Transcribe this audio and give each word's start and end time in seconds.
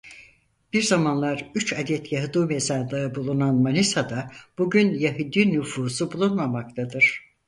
Bir 0.73 0.81
zamanlar 0.83 1.51
üç 1.55 1.73
adet 1.73 2.11
Yahudi 2.11 2.37
mezarlığı 2.39 3.15
bulunan 3.15 3.55
Manisa'da 3.55 4.27
bugün 4.57 4.93
Yahudi 4.99 5.51
nüfusu 5.53 6.11
bulunmamaktadır. 6.13 7.23